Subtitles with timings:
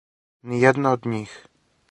[0.53, 1.37] Ни једна од њих.